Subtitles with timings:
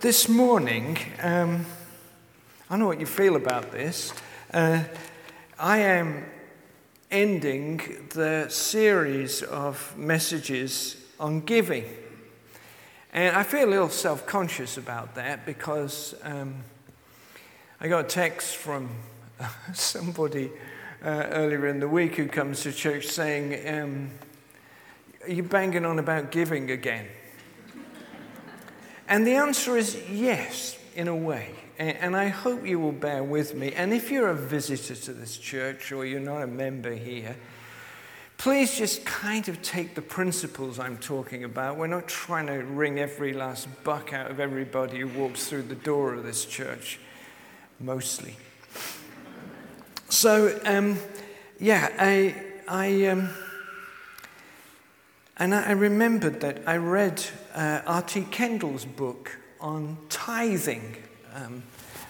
[0.00, 1.66] this morning, um,
[2.70, 4.12] I know what you feel about this.
[4.52, 4.84] Uh,
[5.58, 6.24] I am
[7.10, 11.84] ending the series of messages on giving.
[13.12, 16.62] And I feel a little self conscious about that because um,
[17.80, 18.90] I got a text from
[19.74, 20.52] somebody
[21.04, 24.10] uh, earlier in the week who comes to church saying, um,
[25.24, 27.08] Are you banging on about giving again?
[29.08, 31.54] And the answer is yes, in a way.
[31.78, 33.72] And I hope you will bear with me.
[33.72, 37.36] And if you're a visitor to this church or you're not a member here,
[38.36, 41.76] please just kind of take the principles I'm talking about.
[41.76, 45.76] We're not trying to wring every last buck out of everybody who walks through the
[45.76, 46.98] door of this church,
[47.78, 48.36] mostly.
[50.08, 50.98] So, um,
[51.60, 52.34] yeah, I,
[52.66, 53.28] I, um,
[55.38, 57.22] and I remembered that I read
[57.54, 58.26] uh, R.T.
[58.30, 60.96] Kendall's book on tithing.
[61.34, 61.62] Um,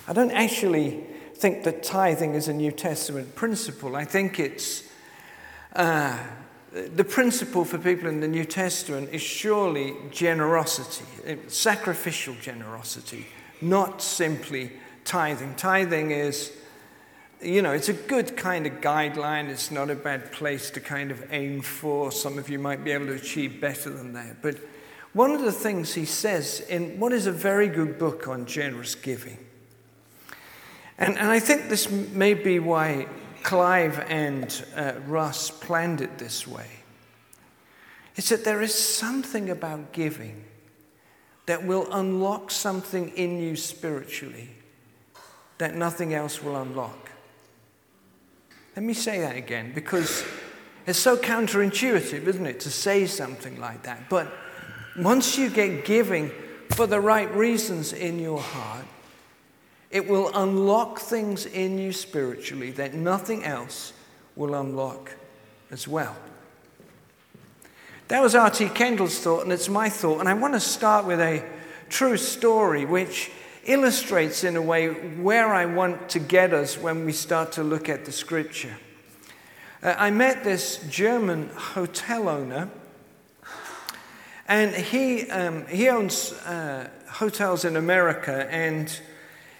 [0.06, 1.04] I don't actually
[1.34, 3.96] think that tithing is a New Testament principle.
[3.96, 4.84] I think it's
[5.76, 6.18] uh,
[6.72, 13.26] the principle for people in the New Testament is surely generosity, uh, sacrificial generosity,
[13.60, 14.72] not simply
[15.04, 15.54] tithing.
[15.54, 16.52] Tithing is,
[17.40, 19.48] you know, it's a good kind of guideline.
[19.48, 22.10] It's not a bad place to kind of aim for.
[22.12, 24.42] Some of you might be able to achieve better than that.
[24.42, 24.56] But
[25.12, 28.94] one of the things he says in what is a very good book on generous
[28.94, 29.38] giving
[30.98, 33.06] and, and I think this may be why
[33.44, 36.68] Clive and uh, Russ planned it this way.
[38.16, 40.44] is that there is something about giving
[41.46, 44.50] that will unlock something in you spiritually
[45.58, 47.07] that nothing else will unlock.
[48.78, 50.24] Let me say that again because
[50.86, 54.08] it's so counterintuitive, isn't it, to say something like that.
[54.08, 54.32] But
[54.96, 56.30] once you get giving
[56.70, 58.84] for the right reasons in your heart,
[59.90, 63.94] it will unlock things in you spiritually that nothing else
[64.36, 65.12] will unlock
[65.72, 66.14] as well.
[68.06, 68.68] That was R.T.
[68.68, 70.20] Kendall's thought, and it's my thought.
[70.20, 71.44] And I want to start with a
[71.88, 73.32] true story which
[73.68, 77.88] illustrates, in a way, where I want to get us when we start to look
[77.88, 78.76] at the scripture.
[79.82, 82.70] Uh, I met this German hotel owner,
[84.48, 88.98] and he, um, he owns uh, hotels in America, and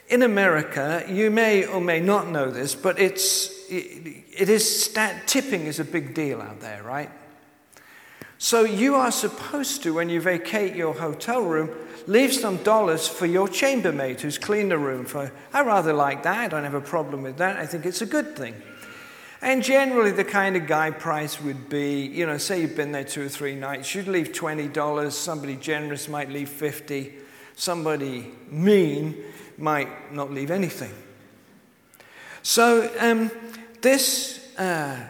[0.09, 5.27] in America, you may or may not know this, but it's, it, it is stat,
[5.27, 7.11] tipping is a big deal out there, right?
[8.39, 11.71] So you are supposed to, when you vacate your hotel room,
[12.09, 15.05] leave some dollars for your chambermaid who's cleaned the room.
[15.05, 16.39] For I rather like that.
[16.39, 17.57] I don't have a problem with that.
[17.57, 18.55] I think it's a good thing.
[19.41, 23.05] And generally, the kind of guy price would be, you know, say you've been there
[23.05, 25.17] two or three nights, you'd leave twenty dollars.
[25.17, 27.15] Somebody generous might leave fifty.
[27.55, 29.23] Somebody mean
[29.57, 30.93] might not leave anything.
[32.43, 33.31] So, um,
[33.83, 35.07] this uh,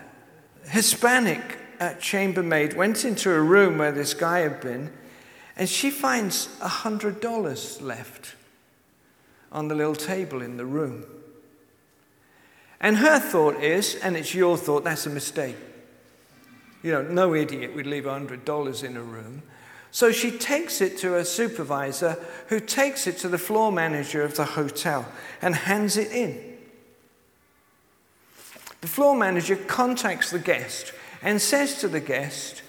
[0.65, 4.91] Hispanic uh, chambermaid went into a room where this guy had been,
[5.59, 8.35] and she finds $100 left
[9.51, 11.05] on the little table in the room.
[12.81, 15.57] And her thought is, and it's your thought, that's a mistake.
[16.85, 19.43] You know, no idiot would leave $100 in a room.
[19.91, 24.37] So she takes it to her supervisor, who takes it to the floor manager of
[24.37, 25.11] the hotel
[25.43, 26.41] and hands it in.
[28.81, 32.63] The floor manager contacts the guest and says to the guest,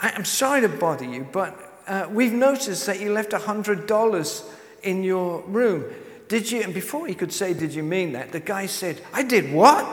[0.00, 4.44] I'm sorry to bother you, but uh, we've noticed that you left $100
[4.82, 5.84] in your room.
[6.26, 6.62] Did you?
[6.62, 8.32] And before he could say, Did you mean that?
[8.32, 9.84] The guy said, I did what?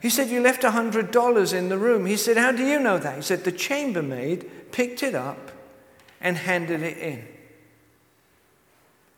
[0.00, 2.06] He said, You left $100 in the room.
[2.06, 3.16] He said, How do you know that?
[3.16, 5.50] He said, The chambermaid picked it up
[6.20, 7.26] and handed it in.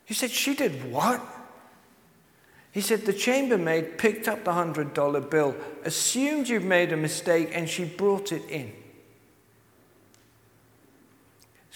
[0.07, 1.21] He said, She did what?
[2.73, 5.55] He said, The chambermaid picked up the $100 bill,
[5.85, 8.73] assumed you've made a mistake, and she brought it in.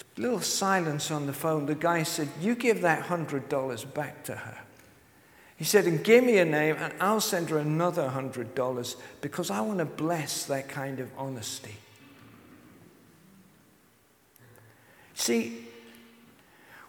[0.17, 1.65] little silence on the phone.
[1.65, 4.57] The guy said, You give that $100 back to her.
[5.57, 9.61] He said, And give me a name, and I'll send her another $100 because I
[9.61, 11.75] want to bless that kind of honesty.
[15.13, 15.67] See,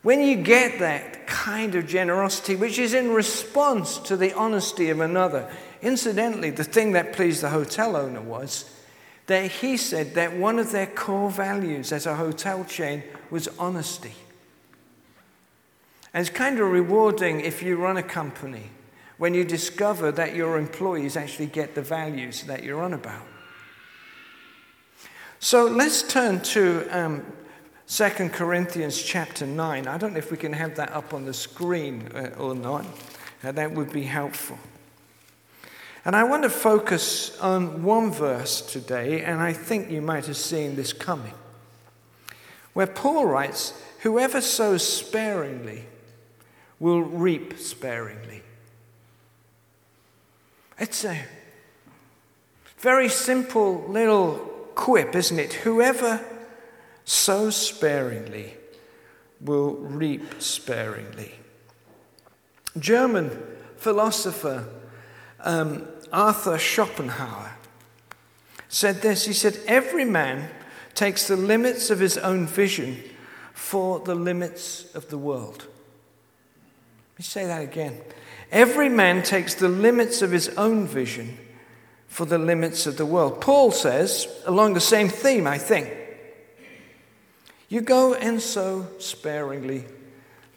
[0.03, 5.01] when you get that kind of generosity, which is in response to the honesty of
[5.01, 5.49] another,
[5.81, 8.65] incidentally, the thing that pleased the hotel owner was
[9.33, 14.13] that he said that one of their core values as a hotel chain was honesty.
[16.13, 18.65] And it's kind of rewarding if you run a company
[19.17, 23.23] when you discover that your employees actually get the values that you're on about.
[25.39, 27.25] So let's turn to um,
[27.87, 29.87] 2 Corinthians chapter 9.
[29.87, 32.85] I don't know if we can have that up on the screen uh, or not.
[33.43, 34.59] Uh, that would be helpful.
[36.05, 40.37] And I want to focus on one verse today, and I think you might have
[40.37, 41.35] seen this coming,
[42.73, 45.85] where Paul writes, Whoever sows sparingly
[46.81, 48.43] will reap sparingly.
[50.77, 51.25] It's a
[52.79, 54.35] very simple little
[54.75, 55.53] quip, isn't it?
[55.53, 56.21] Whoever
[57.05, 58.55] sows sparingly
[59.41, 61.33] will reap sparingly.
[62.77, 63.41] German
[63.77, 64.67] philosopher
[65.43, 67.53] um, Arthur Schopenhauer
[68.69, 69.27] said this.
[69.27, 70.51] He said, Every man
[70.95, 73.03] takes the limits of his own vision
[73.53, 75.67] for the limits of the world.
[77.13, 78.01] Let me say that again.
[78.51, 81.39] Every man takes the limits of his own vision
[82.07, 83.41] for the limits of the world.
[83.41, 85.91] Paul says, along the same theme, I think,
[87.71, 89.87] you go and sow sparingly.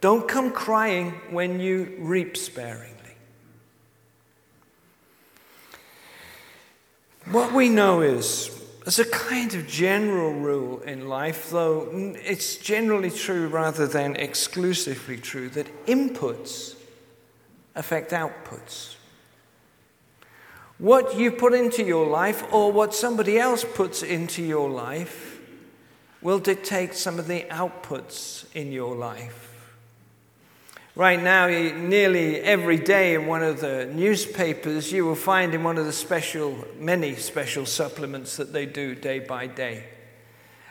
[0.01, 2.94] Don't come crying when you reap sparingly.
[7.31, 8.51] What we know is,
[8.85, 15.17] as a kind of general rule in life, though it's generally true rather than exclusively
[15.17, 16.75] true, that inputs
[17.73, 18.95] affect outputs.
[20.77, 25.39] What you put into your life or what somebody else puts into your life
[26.21, 29.54] will dictate some of the outputs in your life.
[30.97, 35.77] Right now, nearly every day in one of the newspapers, you will find in one
[35.77, 39.83] of the special, many special supplements that they do day by day,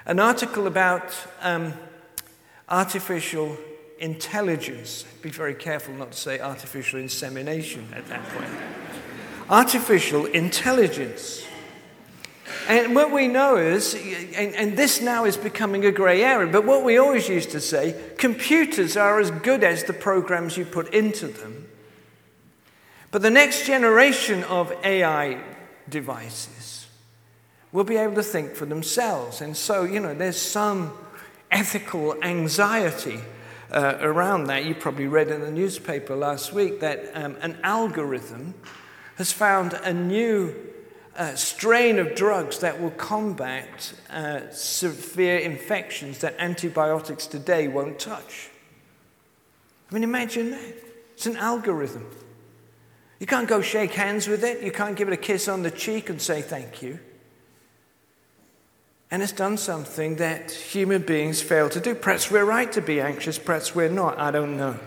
[0.06, 1.74] an article about um,
[2.70, 3.58] artificial
[3.98, 5.04] intelligence.
[5.20, 8.50] Be very careful not to say artificial insemination at that point.
[9.50, 11.44] artificial intelligence.
[12.68, 16.64] And what we know is, and, and, this now is becoming a grey area, but
[16.64, 20.92] what we always used to say computers are as good as the programs you put
[20.92, 21.66] into them.
[23.10, 25.40] But the next generation of AI
[25.88, 26.86] devices
[27.72, 29.40] will be able to think for themselves.
[29.40, 30.92] And so, you know, there's some
[31.50, 33.20] ethical anxiety
[33.70, 34.64] uh, around that.
[34.64, 38.54] You probably read in the newspaper last week that um, an algorithm
[39.16, 40.54] has found a new
[41.36, 48.50] strain of drugs that will combat uh, severe infections that antibiotics today won't touch.
[49.90, 50.74] I mean, imagine that.
[51.14, 52.06] It's an algorithm.
[53.20, 55.70] You can't go shake hands with it, you can't give it a kiss on the
[55.70, 56.98] cheek and say thank you.
[59.10, 61.94] And it's done something that human beings fail to do.
[61.94, 64.78] Perhaps we're right to be anxious, perhaps we're not, I don't know.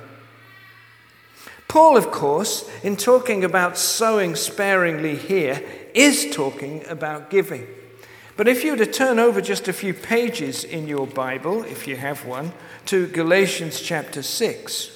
[1.67, 5.63] Paul, of course, in talking about sowing sparingly here,
[5.97, 7.67] is talking about giving.
[8.35, 11.87] But if you were to turn over just a few pages in your Bible, if
[11.87, 12.53] you have one,
[12.85, 14.91] to Galatians chapter 6,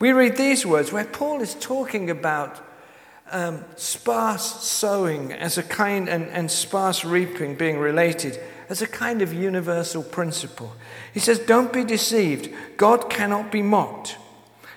[0.00, 2.60] we read these words where Paul is talking about
[3.30, 8.38] um, sparse sowing as a kind and, and sparse reaping being related
[8.68, 10.72] as a kind of universal principle.
[11.12, 12.52] He says, Don't be deceived.
[12.76, 14.18] God cannot be mocked.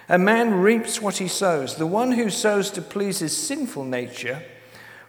[0.09, 1.75] A man reaps what he sows.
[1.75, 4.41] The one who sows to please his sinful nature,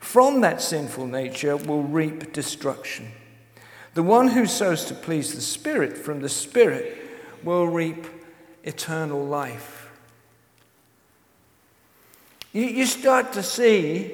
[0.01, 3.13] from that sinful nature will reap destruction.
[3.95, 6.97] The one who sows to please the Spirit from the Spirit
[7.43, 8.07] will reap
[8.65, 9.91] eternal life.
[12.53, 14.13] You, you start to see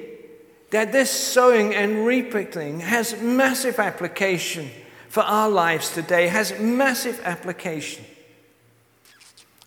[0.71, 4.69] that this sowing and reaping has massive application
[5.07, 8.03] for our lives today, has massive application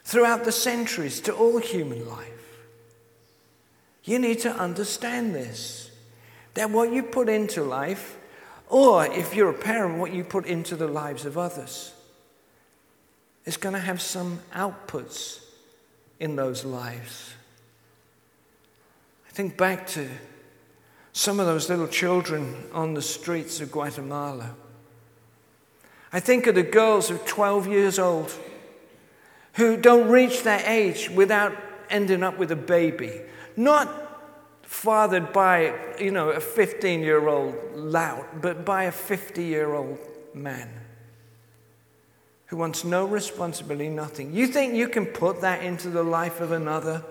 [0.02, 2.66] throughout the centuries to all human life.
[4.04, 5.87] You need to understand this
[6.54, 8.16] that what you put into life,
[8.68, 11.92] or if you're a parent, what you put into the lives of others,
[13.44, 15.42] is going to have some outputs
[16.20, 17.32] in those lives.
[19.26, 20.08] I think back to
[21.12, 24.54] some of those little children on the streets of Guatemala.
[26.12, 28.32] I think of the girls of 12 years old
[29.54, 31.56] who don't reach that age without
[31.90, 33.20] ending up with a baby.
[33.56, 34.07] Not
[34.68, 39.98] fathered by, you know, a 15 year old lout, but by a 50 year old
[40.34, 40.68] man
[42.46, 44.34] who wants no responsibility, nothing.
[44.34, 47.02] You think you can put that into the life of another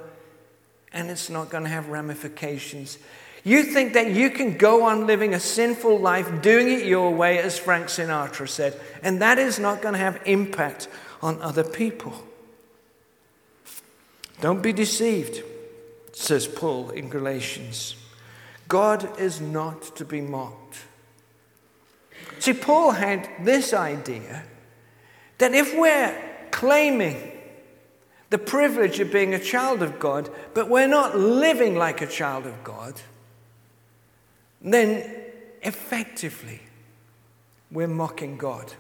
[0.93, 2.99] and it's not going to have ramifications?
[3.43, 7.39] You think that you can go on living a sinful life, doing it your way,
[7.39, 10.87] as Frank Sinatra said, and that is not going to have impact
[11.23, 12.13] on other people.
[14.41, 15.43] Don't be deceived,
[16.17, 17.95] says Paul in Galatians.
[18.67, 20.77] God is not to be mocked.
[22.39, 24.43] See, Paul had this idea
[25.37, 26.15] That if we're
[26.51, 27.31] claiming
[28.29, 32.45] the privilege of being a child of God, but we're not living like a child
[32.45, 32.99] of God,
[34.61, 35.09] then
[35.61, 36.61] effectively
[37.71, 38.73] we're mocking God.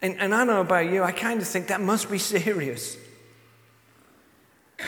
[0.00, 2.96] And, and I don't know about you, I kind of think that must be serious.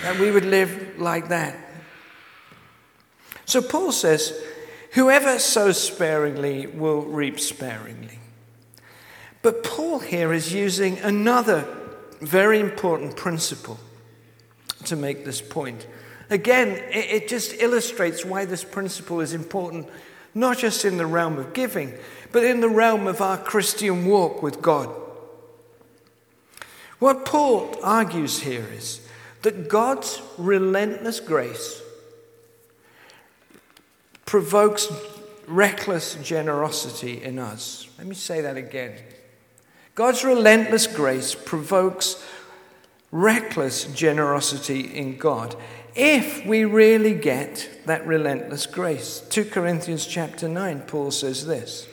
[0.02, 1.56] That we would live like that.
[3.44, 4.32] So Paul says,
[4.92, 8.20] Whoever sows sparingly will reap sparingly.
[9.42, 11.66] But Paul here is using another
[12.20, 13.78] very important principle
[14.84, 15.86] to make this point.
[16.30, 19.88] Again, it, just illustrates why this principle is important,
[20.34, 21.92] not just in the realm of giving,
[22.32, 24.88] but in the realm of our Christian walk with God.
[27.00, 29.03] What Paul argues here is
[29.44, 31.82] that God's relentless grace
[34.24, 34.90] provokes
[35.46, 37.86] reckless generosity in us.
[37.98, 38.94] Let me say that again.
[39.94, 42.24] God's relentless grace provokes
[43.12, 45.54] reckless generosity in God
[45.94, 49.22] if we really get that relentless grace.
[49.28, 51.86] 2 Corinthians chapter 9, Paul says this.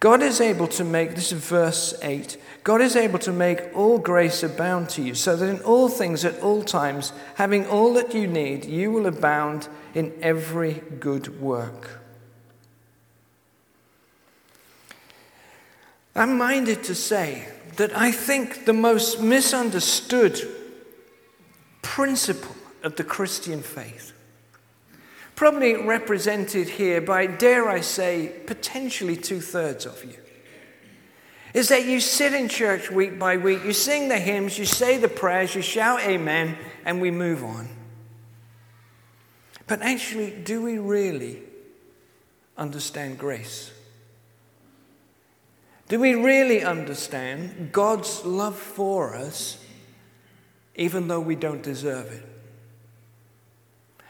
[0.00, 3.96] God is able to make, this is verse 8, God is able to make all
[3.96, 8.12] grace abound to you, so that in all things at all times, having all that
[8.12, 12.00] you need, you will abound in every good work.
[16.16, 17.46] I'm minded to say
[17.76, 20.36] that I think the most misunderstood
[21.82, 24.12] principle of the Christian faith,
[25.36, 30.16] probably represented here by, dare I say, potentially two thirds of you,
[31.56, 34.98] is that you sit in church week by week, you sing the hymns, you say
[34.98, 37.66] the prayers, you shout amen, and we move on.
[39.66, 41.42] But actually, do we really
[42.58, 43.72] understand grace?
[45.88, 49.56] Do we really understand God's love for us
[50.74, 52.22] even though we don't deserve it?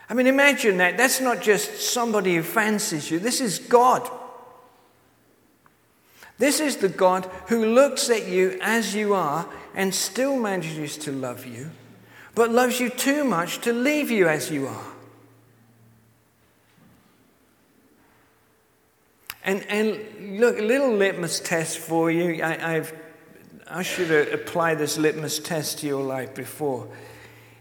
[0.09, 0.97] I mean, imagine that.
[0.97, 4.11] That's not just somebody who fancies you, this is God.
[6.37, 11.11] This is the God who looks at you as you are and still manages to
[11.11, 11.71] love you,
[12.35, 14.85] but loves you too much to leave you as you are.
[19.43, 22.43] And, and look, a little litmus test for you.
[22.43, 22.93] I, I've,
[23.65, 26.87] I should apply this litmus test to your life before.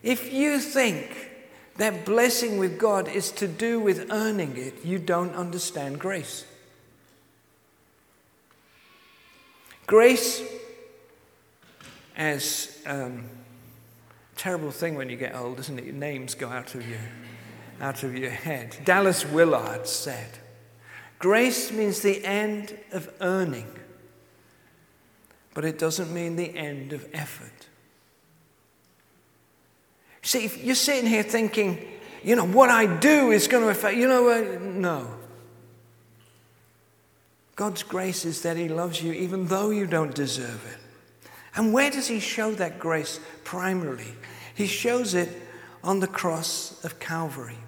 [0.02, 1.30] If you think
[1.76, 6.45] that blessing with God is to do with earning it, you don't understand grace.
[9.87, 10.43] Grace,
[12.16, 13.28] as um,
[14.37, 15.85] terrible thing when you get old, isn't it?
[15.85, 16.99] Your names go out of your,
[17.81, 18.76] out of your head.
[18.85, 20.38] Dallas Willard said,
[21.19, 23.69] Grace means the end of earning,
[25.55, 27.69] but it doesn't mean the end of effort.
[30.23, 31.87] See, if you're sitting here thinking,
[32.25, 35.15] you know, what I do is going to affect, you know, uh, no.
[37.57, 41.31] God's grace is that He loves you even though you don't deserve it.
[41.57, 44.15] And where does He show that grace primarily?
[44.55, 45.31] He shows it
[45.83, 47.59] on the cross of Calvary.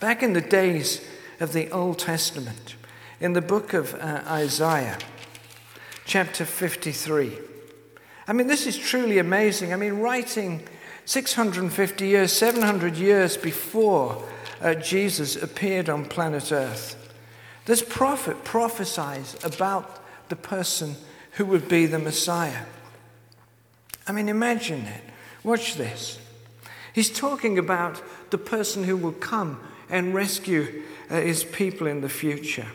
[0.00, 1.00] Back in the days
[1.40, 2.76] of the Old Testament,
[3.20, 4.98] in the book of uh, Isaiah,
[6.04, 7.38] chapter 53.
[8.28, 9.72] I mean, this is truly amazing.
[9.72, 10.62] I mean, writing
[11.04, 14.22] 650 years, 700 years before
[14.60, 16.95] uh, Jesus appeared on planet Earth,
[17.66, 20.96] this prophet prophesies about the person
[21.32, 22.64] who would be the Messiah.
[24.06, 25.02] I mean, imagine it.
[25.44, 26.18] Watch this.
[26.92, 32.08] He's talking about the person who will come and rescue uh, his people in the
[32.08, 32.66] future.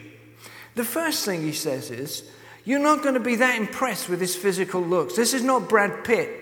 [0.75, 2.29] The first thing he says is,
[2.63, 5.15] You're not going to be that impressed with his physical looks.
[5.15, 6.37] This is not Brad Pitt.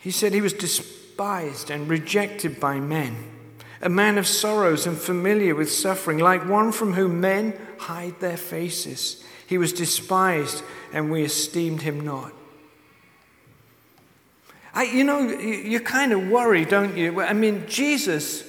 [0.00, 3.37] He said he was despised and rejected by men,
[3.80, 8.36] a man of sorrows and familiar with suffering, like one from whom men hide their
[8.36, 9.24] faces.
[9.46, 12.32] He was despised, and we esteemed him not.
[14.74, 17.20] I, you know, you kind of worry, don't you?
[17.20, 18.44] I mean, Jesus,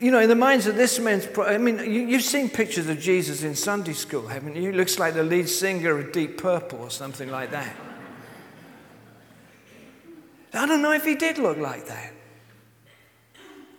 [0.00, 2.98] you know, in the minds of this man's, I mean, you, have seen pictures of
[2.98, 4.70] Jesus in Sunday school, haven't you?
[4.70, 7.74] He looks like the lead singer of Deep Purple or something like that.
[10.52, 12.12] I don't know if he did look like that.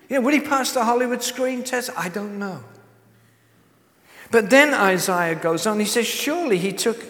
[0.10, 1.90] You know, would he pass the Hollywood screen test?
[1.98, 2.64] I don't know.
[4.32, 7.04] But then Isaiah goes on, he says, Surely he took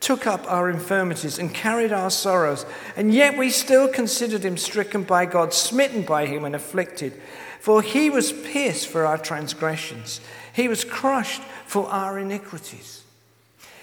[0.00, 2.64] took up our infirmities and carried our sorrows,
[2.96, 7.12] and yet we still considered him stricken by God, smitten by him, and afflicted.
[7.60, 10.20] For he was pierced for our transgressions,
[10.54, 13.02] he was crushed for our iniquities.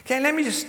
[0.01, 0.67] Okay, let me just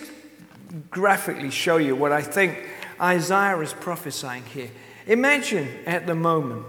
[0.91, 2.59] graphically show you what I think
[3.01, 4.71] Isaiah is prophesying here.
[5.07, 6.67] Imagine at the moment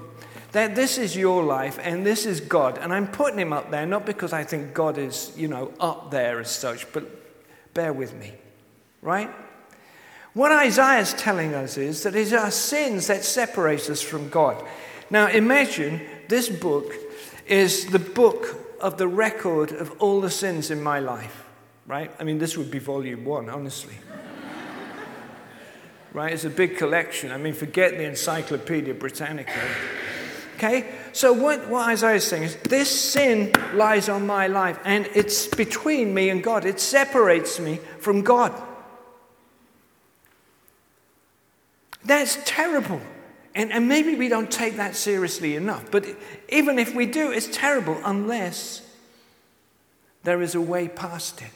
[0.51, 3.85] that this is your life and this is God, and I'm putting him up there
[3.85, 8.15] not because I think God is, you know, up there as such, but bear with
[8.15, 8.33] me
[9.01, 9.29] right?
[10.33, 14.63] What Isaiah is telling us is that it's our sins that separate us from God.
[15.09, 16.93] Now imagine this book
[17.47, 21.45] is the book of the record of all the sins in my life,
[21.87, 22.11] right?
[22.19, 23.95] I mean, this would be volume one, honestly.
[26.13, 26.31] right?
[26.31, 27.31] It's a big collection.
[27.31, 29.59] I mean, forget the Encyclopedia Britannica.
[30.59, 30.91] Okay?
[31.13, 35.47] So, what, what Isaiah is saying is this sin lies on my life, and it's
[35.47, 36.65] between me and God.
[36.65, 38.53] It separates me from God.
[42.03, 42.99] That's terrible.
[43.55, 45.89] And, and maybe we don't take that seriously enough.
[45.91, 46.05] But
[46.49, 48.85] even if we do, it's terrible unless
[50.23, 51.51] there is a way past it.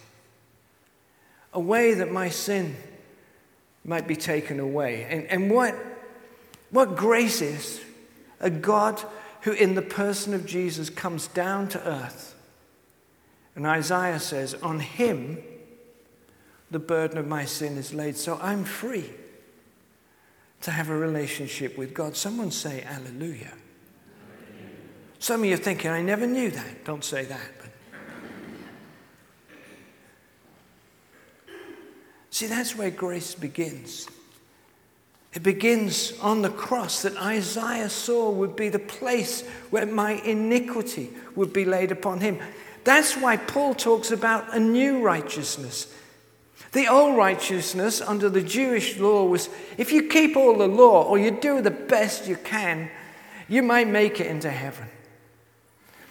[1.51, 2.77] A way that my sin
[3.83, 5.05] might be taken away.
[5.09, 5.75] And, and what,
[6.71, 7.82] what grace is
[8.43, 9.01] a God
[9.41, 12.35] who, in the person of Jesus, comes down to earth.
[13.55, 15.39] And Isaiah says, On him
[16.69, 18.17] the burden of my sin is laid.
[18.17, 19.09] So I'm free
[20.61, 22.15] to have a relationship with God.
[22.15, 23.53] Someone say, Hallelujah.
[25.19, 26.83] Some of you are thinking, I never knew that.
[26.83, 27.51] Don't say that.
[27.59, 27.69] But.
[32.29, 34.07] See, that's where grace begins.
[35.33, 41.11] It begins on the cross that Isaiah saw would be the place where my iniquity
[41.35, 42.39] would be laid upon him.
[42.83, 45.93] That's why Paul talks about a new righteousness.
[46.73, 51.17] The old righteousness under the Jewish law was if you keep all the law or
[51.17, 52.89] you do the best you can,
[53.47, 54.87] you might make it into heaven.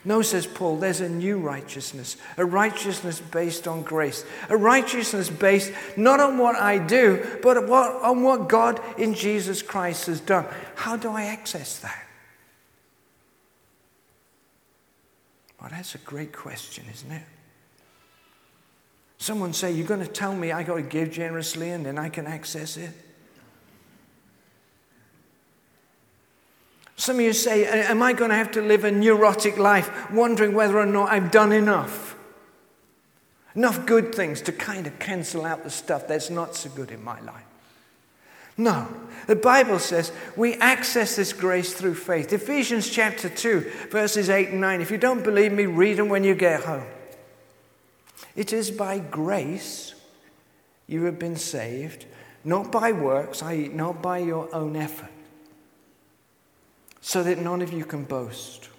[0.05, 5.73] No, says Paul, there's a new righteousness, a righteousness based on grace, a righteousness based
[5.97, 10.47] not on what I do, but on what God in Jesus Christ has done.
[10.75, 12.05] How do I access that?
[15.61, 17.23] Well, that's a great question, isn't it?
[19.19, 22.09] Someone say, You're going to tell me I got to give generously and then I
[22.09, 22.91] can access it?
[27.03, 30.55] Some of you say, Am I going to have to live a neurotic life, wondering
[30.55, 32.15] whether or not I've done enough?
[33.57, 37.03] Enough good things to kind of cancel out the stuff that's not so good in
[37.03, 37.43] my life.
[38.57, 38.87] No.
[39.27, 42.33] The Bible says we access this grace through faith.
[42.33, 44.81] Ephesians chapter 2, verses 8 and 9.
[44.81, 46.87] If you don't believe me, read them when you get home.
[48.37, 49.97] It is by grace
[50.87, 52.07] you have been saved,
[52.45, 55.11] not by works, i.e., not by your own effort,
[57.03, 58.71] so that none of you can boast.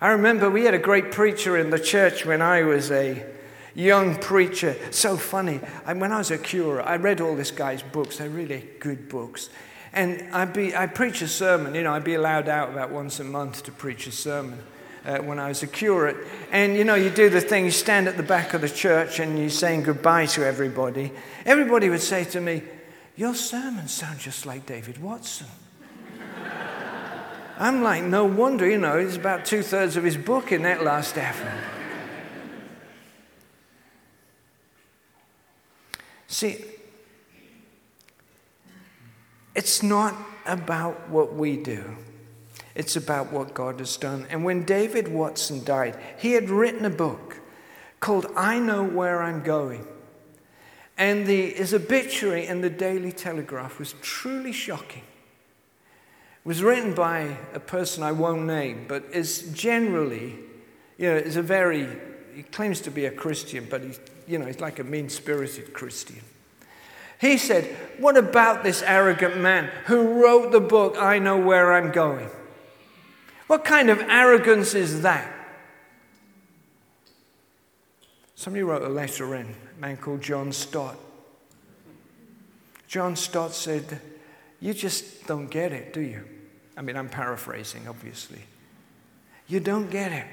[0.00, 3.24] I remember we had a great preacher in the church when I was a
[3.74, 4.76] young preacher.
[4.90, 5.60] So funny.
[5.86, 8.18] And when I was a curate, I read all this guy's books.
[8.18, 9.48] They're really good books.
[9.94, 11.74] And I'd, be, I'd preach a sermon.
[11.74, 14.58] You know, I'd be allowed out about once a month to preach a sermon
[15.06, 16.18] uh, when I was a curate.
[16.52, 19.18] And you know, you do the thing, you stand at the back of the church
[19.18, 21.12] and you're saying goodbye to everybody.
[21.46, 22.62] Everybody would say to me,
[23.16, 25.46] Your sermons sound just like David Watson.
[27.58, 30.84] I'm like, no wonder, you know, it's about two thirds of his book in that
[30.84, 31.52] last effort.
[36.26, 36.64] See,
[39.54, 40.14] it's not
[40.44, 41.96] about what we do.
[42.74, 44.26] It's about what God has done.
[44.28, 47.40] And when David Watson died, he had written a book
[48.00, 49.86] called I Know Where I'm Going.
[50.98, 55.04] And the, his obituary in the Daily Telegraph was truly shocking.
[56.46, 60.36] Was written by a person I won't name, but is generally,
[60.96, 61.88] you know, is a very,
[62.36, 65.72] he claims to be a Christian, but he's, you know, he's like a mean spirited
[65.72, 66.20] Christian.
[67.20, 67.64] He said,
[67.98, 72.30] What about this arrogant man who wrote the book, I Know Where I'm Going?
[73.48, 75.28] What kind of arrogance is that?
[78.36, 80.96] Somebody wrote a letter in, a man called John Stott.
[82.86, 84.00] John Stott said,
[84.60, 86.22] You just don't get it, do you?
[86.76, 88.42] I mean, I'm paraphrasing, obviously.
[89.48, 90.26] You don't get it.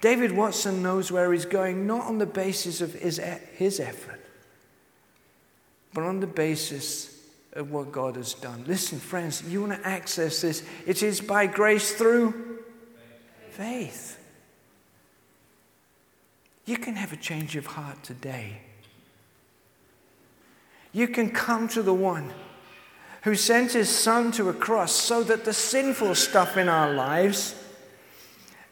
[0.00, 3.20] David Watson knows where he's going, not on the basis of his,
[3.54, 4.20] his effort,
[5.92, 7.20] but on the basis
[7.52, 8.64] of what God has done.
[8.66, 12.60] Listen, friends, you want to access this, it is by grace through
[13.50, 14.18] faith.
[16.64, 18.62] You can have a change of heart today.
[20.92, 22.32] You can come to the one
[23.22, 27.54] who sent his son to a cross so that the sinful stuff in our lives.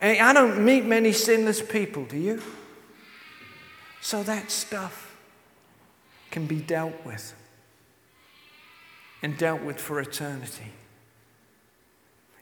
[0.00, 2.42] I don't meet many sinless people, do you?
[4.00, 5.16] So that stuff
[6.30, 7.34] can be dealt with
[9.22, 10.72] and dealt with for eternity.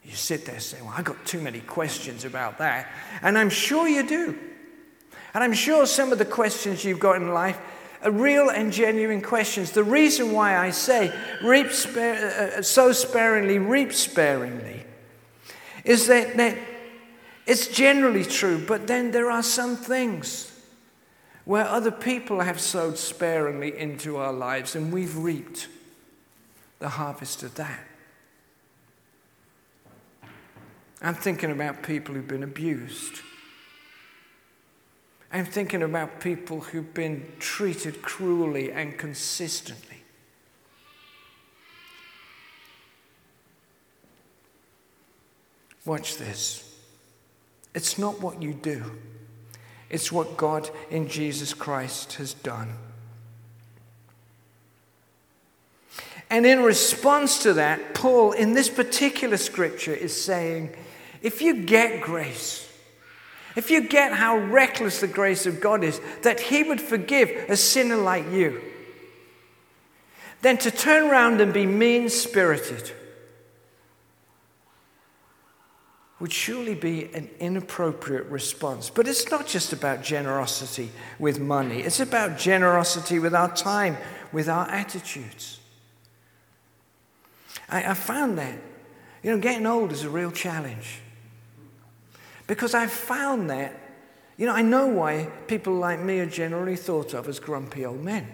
[0.04, 2.92] You sit there saying, Well, I've got too many questions about that.
[3.22, 4.38] And I'm sure you do.
[5.34, 7.58] And I'm sure some of the questions you've got in life
[8.10, 9.72] real and genuine questions.
[9.72, 14.84] The reason why I say reap spare, uh, uh, sow sparingly, reap sparingly,
[15.84, 16.58] is that, that
[17.46, 20.52] it's generally true, but then there are some things
[21.44, 25.68] where other people have sowed sparingly into our lives and we've reaped
[26.80, 27.80] the harvest of that.
[31.00, 33.20] I'm thinking about people who've been abused.
[35.36, 39.98] I'm thinking about people who've been treated cruelly and consistently.
[45.84, 46.74] Watch this.
[47.74, 48.92] It's not what you do,
[49.90, 52.72] it's what God in Jesus Christ has done.
[56.30, 60.74] And in response to that, Paul, in this particular scripture, is saying
[61.20, 62.65] if you get grace,
[63.56, 67.56] if you get how reckless the grace of God is, that He would forgive a
[67.56, 68.62] sinner like you,
[70.42, 72.92] then to turn around and be mean spirited
[76.18, 78.88] would surely be an inappropriate response.
[78.88, 83.96] But it's not just about generosity with money, it's about generosity with our time,
[84.32, 85.60] with our attitudes.
[87.68, 88.58] I, I found that,
[89.22, 91.00] you know, getting old is a real challenge.
[92.46, 93.78] Because I've found that,
[94.36, 98.02] you know, I know why people like me are generally thought of as grumpy old
[98.02, 98.26] men.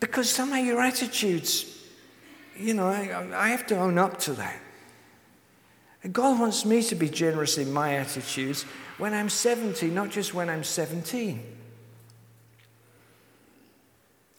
[0.00, 1.84] Because somehow your attitudes,
[2.56, 4.60] you know, I, I have to own up to that.
[6.12, 8.62] God wants me to be generous in my attitudes
[8.98, 11.42] when I'm 70, not just when I'm 17.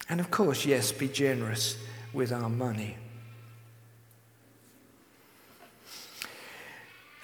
[0.08, 1.78] And of course, yes, be generous
[2.14, 2.96] with our money.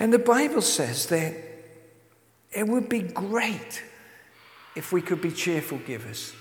[0.05, 1.33] And the Bible says that
[2.51, 3.81] it would be great
[4.75, 6.31] if we could be cheerful givers.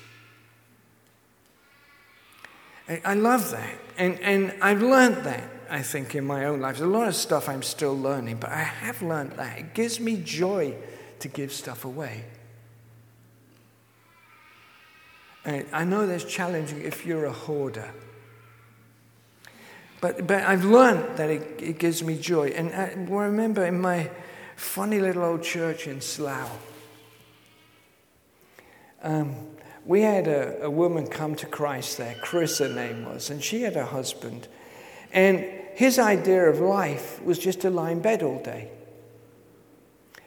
[3.02, 3.78] I love that.
[3.96, 6.76] And, and I've learned that, I think, in my own life.
[6.76, 9.58] There's a lot of stuff I'm still learning, but I have learned that.
[9.58, 10.76] It gives me joy
[11.20, 12.26] to give stuff away.
[15.46, 17.94] And I know that's challenging if you're a hoarder.
[20.04, 22.48] But, but I've learned that it, it gives me joy.
[22.48, 24.10] And I remember in my
[24.54, 26.50] funny little old church in Slough,
[29.02, 29.34] um,
[29.86, 33.62] we had a, a woman come to Christ there, Chris, her name was, and she
[33.62, 34.46] had a husband.
[35.10, 35.38] And
[35.74, 38.68] his idea of life was just to lie in bed all day.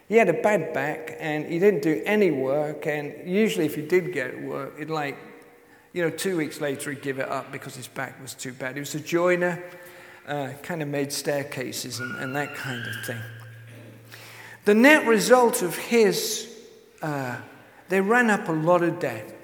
[0.08, 2.88] He had a bad back and he didn't do any work.
[2.88, 5.16] And usually, if he did get work, it like
[5.92, 8.74] you know, two weeks later, he'd give it up because his back was too bad.
[8.74, 9.62] He was a joiner,
[10.26, 13.20] uh, kind of made staircases and, and, that kind of thing.
[14.64, 16.54] The net result of his,
[17.00, 17.36] uh,
[17.88, 19.34] they ran up a lot of debt.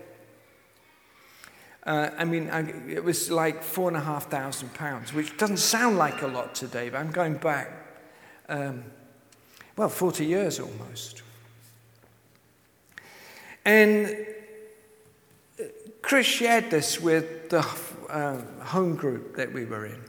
[1.84, 5.58] Uh, I mean, I, it was like four and a half thousand pounds, which doesn't
[5.58, 7.70] sound like a lot today, but I'm going back,
[8.48, 8.84] um,
[9.76, 11.22] well, 40 years almost.
[13.64, 14.33] And
[16.04, 17.66] Chris shared this with the
[18.10, 20.04] uh, home group that we were in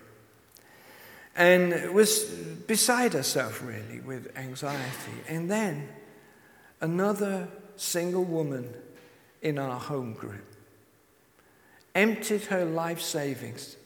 [1.37, 2.25] and was
[2.67, 5.13] beside herself really with anxiety.
[5.29, 5.87] And then
[6.81, 8.73] another single woman
[9.41, 10.43] in our home group
[11.93, 13.77] emptied her life savings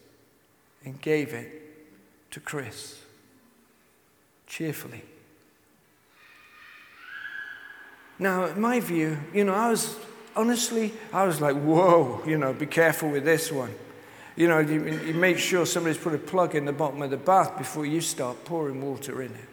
[0.84, 3.00] and gave it to Chris
[4.48, 5.04] cheerfully.
[8.18, 9.96] Now, in my view, you know, I was
[10.40, 13.76] honestly, I was like, whoa, you know, be careful with this one.
[14.38, 17.18] You know, you, you make sure somebody's put a plug in the bottom of the
[17.18, 19.50] bath before you start pouring water in it.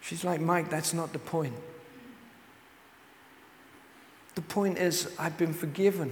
[0.00, 1.54] She's like, Mike, that's not the point.
[4.34, 6.10] The point is, I've been forgiven.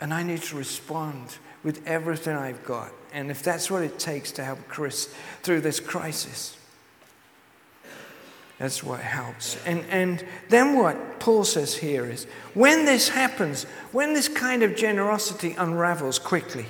[0.00, 2.92] And I need to respond with everything I've got.
[3.12, 5.12] And if that's what it takes to help Chris
[5.42, 6.56] through this crisis,
[8.62, 9.58] that's what helps.
[9.66, 14.76] And, and then what Paul says here is when this happens, when this kind of
[14.76, 16.66] generosity unravels quickly,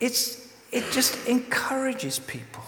[0.00, 2.62] it's, it just encourages people.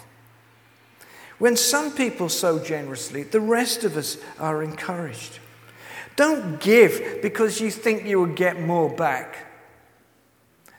[1.39, 5.39] When some people sow generously, the rest of us are encouraged.
[6.15, 9.47] Don't give because you think you will get more back.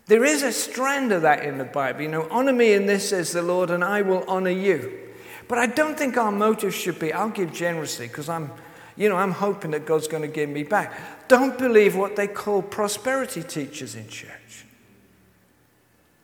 [0.06, 2.04] There is a strand of that in the Bible.
[2.04, 5.07] You know, honor me in this, says the Lord, and I will honor you.
[5.47, 8.51] But I don't think our motive should be, I'll give generously because I'm,
[8.95, 11.27] you know, I'm hoping that God's going to give me back.
[11.27, 14.65] Don't believe what they call prosperity teachers in church.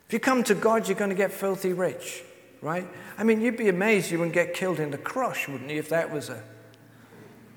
[0.07, 2.23] If you come to God, you're going to get filthy rich,
[2.61, 2.87] right?
[3.17, 5.89] I mean, you'd be amazed you wouldn't get killed in the crush, wouldn't you, if
[5.89, 6.43] that was a,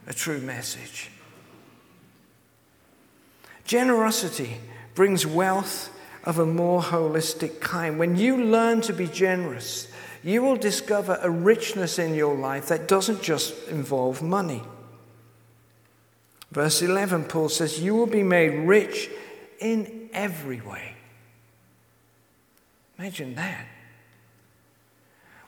[0.07, 1.11] a true message.
[3.65, 4.59] Generosity
[4.95, 5.91] brings wealth
[6.25, 7.99] of a more holistic kind.
[7.99, 9.89] When you learn to be generous,
[10.27, 14.61] you will discover a richness in your life that doesn't just involve money.
[16.51, 19.09] Verse 11, Paul says, You will be made rich
[19.61, 20.95] in every way.
[22.99, 23.67] Imagine that.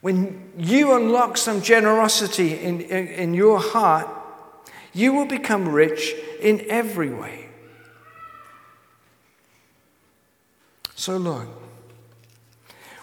[0.01, 4.09] When you unlock some generosity in, in, in, your heart,
[4.93, 7.49] you will become rich in every way.
[10.95, 11.49] So, look,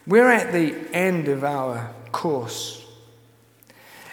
[0.08, 2.86] we're at the end of our course.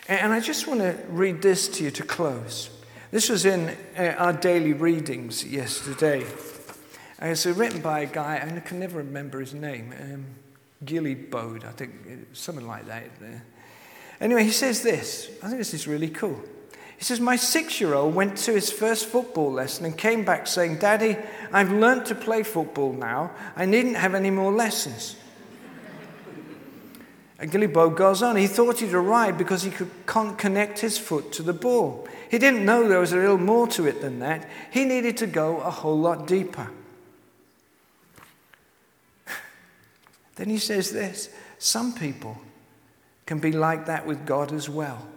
[0.08, 2.70] And I just want to read this to you to close.
[3.10, 6.24] This was in uh, our daily readings yesterday.
[7.22, 10.24] Uh, it's written by a guy, I can never remember his name, um,
[10.84, 13.04] Gilly Bode, I think, uh, something like that.
[14.20, 15.30] Anyway, he says this.
[15.42, 16.40] I think this is really cool.
[16.96, 20.46] He says, My six year old went to his first football lesson and came back
[20.46, 21.16] saying, Daddy,
[21.52, 23.32] I've learnt to play football now.
[23.56, 25.16] I needn't have any more lessons.
[27.42, 28.36] And Gillibo goes on.
[28.36, 32.06] He thought he'd arrived because he could connect his foot to the ball.
[32.30, 34.48] He didn't know there was a little more to it than that.
[34.70, 36.70] He needed to go a whole lot deeper.
[40.36, 42.38] then he says this some people
[43.26, 45.08] can be like that with God as well.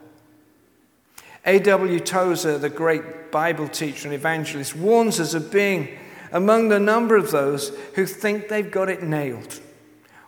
[1.46, 2.00] A.W.
[2.00, 5.96] Tozer, the great Bible teacher and evangelist, warns us of being
[6.32, 9.62] among the number of those who think they've got it nailed.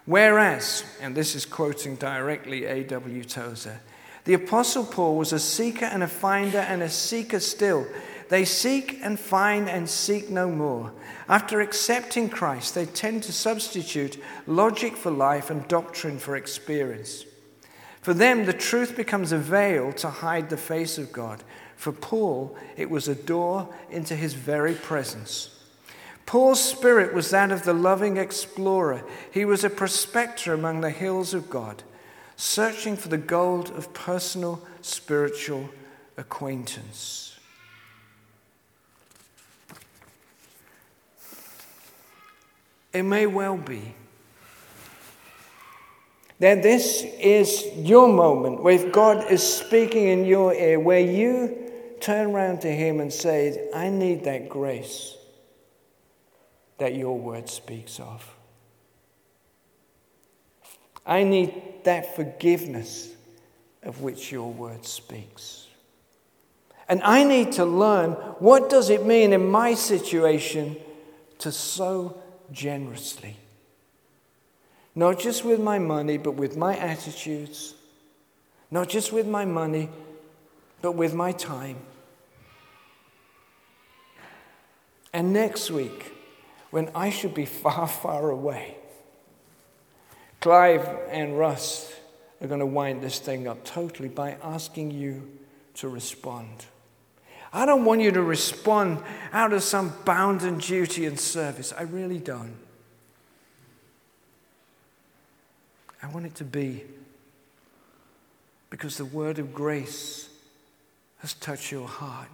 [0.08, 3.26] Whereas, and this is quoting directly A.W.
[3.26, 3.82] Tozer,
[4.24, 7.86] the Apostle Paul was a seeker and a finder and a seeker still.
[8.30, 10.94] They seek and find and seek no more.
[11.28, 14.18] After accepting Christ, they tend to substitute
[14.48, 17.26] logic for life and doctrine for experience.
[18.02, 21.44] For them, the truth becomes a veil to hide the face of God.
[21.76, 25.57] For Paul, it was a door into his very presence.
[26.28, 29.02] Paul's spirit was that of the loving explorer.
[29.32, 31.84] He was a prospector among the hills of God,
[32.36, 35.70] searching for the gold of personal spiritual
[36.18, 37.40] acquaintance.
[42.92, 43.96] It may well be
[46.40, 52.32] that this is your moment where God is speaking in your ear, where you turn
[52.32, 55.17] around to Him and say, I need that grace
[56.78, 58.36] that your word speaks of.
[61.06, 61.54] I need
[61.86, 63.10] that forgiveness
[63.84, 65.68] of which your word speaks.
[66.90, 70.78] And I need to learn what does it mean in my situation
[71.40, 72.18] to sow
[72.52, 73.38] generously.
[74.96, 77.76] Not just with my money, but with my attitudes.
[78.72, 79.90] Not just with my money,
[80.82, 81.78] but with my time.
[85.14, 86.12] And next week,
[86.72, 88.76] when I should be far, far away,
[90.42, 91.92] Clive and Russ
[92.42, 95.28] are going to wind this thing up totally by asking you
[95.76, 96.66] to respond.
[97.52, 99.02] I don't want you to respond
[99.32, 101.74] out of some bounden duty and service.
[101.76, 102.56] I really don't.
[106.04, 106.84] I want it to be
[108.70, 110.30] because the word of grace
[111.20, 112.30] has touched your heart.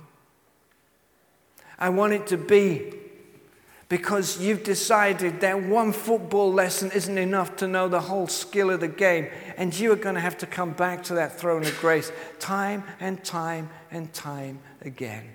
[1.80, 2.94] I want it to be
[3.90, 8.80] because you've decided that one football lesson isn't enough to know the whole skill of
[8.80, 11.80] the game, and you are going to have to come back to that throne of
[11.80, 15.30] grace time and time and time again.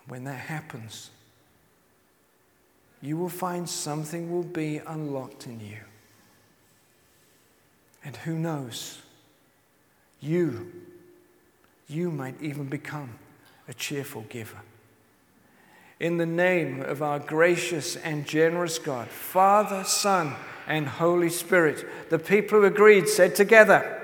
[0.00, 1.10] And when that happens,
[3.02, 5.78] you will find something will be unlocked in you.
[8.04, 8.98] And who knows,
[10.20, 10.72] you,
[11.86, 13.18] you might even become
[13.68, 14.60] a cheerful giver.
[16.00, 20.34] In the name of our gracious and generous God, Father, Son,
[20.66, 23.99] and Holy Spirit, the people who agreed said together,